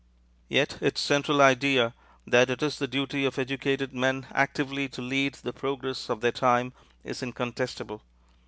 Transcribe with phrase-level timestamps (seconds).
[0.49, 1.93] Yet its central idea,
[2.25, 6.31] that it is the duty of educated men actively to lead the progress of their
[6.31, 8.01] time, is incontestable.